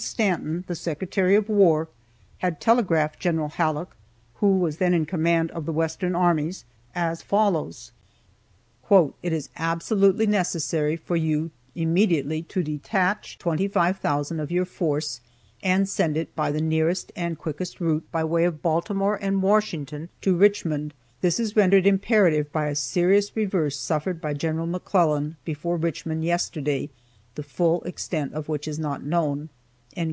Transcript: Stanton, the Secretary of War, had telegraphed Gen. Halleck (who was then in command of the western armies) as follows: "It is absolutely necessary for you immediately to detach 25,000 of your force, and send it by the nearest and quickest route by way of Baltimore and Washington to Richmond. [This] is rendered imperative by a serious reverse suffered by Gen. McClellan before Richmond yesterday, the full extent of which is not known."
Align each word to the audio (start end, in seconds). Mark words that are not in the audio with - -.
Stanton, 0.00 0.62
the 0.68 0.76
Secretary 0.76 1.34
of 1.34 1.48
War, 1.48 1.88
had 2.38 2.60
telegraphed 2.60 3.18
Gen. 3.18 3.38
Halleck 3.48 3.96
(who 4.34 4.56
was 4.60 4.76
then 4.76 4.94
in 4.94 5.04
command 5.06 5.50
of 5.50 5.66
the 5.66 5.72
western 5.72 6.14
armies) 6.14 6.64
as 6.94 7.20
follows: 7.20 7.90
"It 8.88 9.32
is 9.32 9.48
absolutely 9.56 10.28
necessary 10.28 10.94
for 10.94 11.16
you 11.16 11.50
immediately 11.74 12.42
to 12.42 12.62
detach 12.62 13.38
25,000 13.40 14.38
of 14.38 14.52
your 14.52 14.64
force, 14.64 15.20
and 15.64 15.88
send 15.88 16.16
it 16.16 16.32
by 16.36 16.52
the 16.52 16.60
nearest 16.60 17.10
and 17.16 17.36
quickest 17.36 17.80
route 17.80 18.06
by 18.12 18.22
way 18.22 18.44
of 18.44 18.62
Baltimore 18.62 19.18
and 19.20 19.42
Washington 19.42 20.10
to 20.20 20.36
Richmond. 20.36 20.94
[This] 21.22 21.40
is 21.40 21.56
rendered 21.56 21.88
imperative 21.88 22.52
by 22.52 22.66
a 22.68 22.76
serious 22.76 23.34
reverse 23.34 23.76
suffered 23.76 24.20
by 24.20 24.32
Gen. 24.32 24.70
McClellan 24.70 25.38
before 25.44 25.76
Richmond 25.76 26.22
yesterday, 26.24 26.88
the 27.34 27.42
full 27.42 27.82
extent 27.82 28.32
of 28.32 28.48
which 28.48 28.68
is 28.68 28.78
not 28.78 29.02
known." 29.02 29.48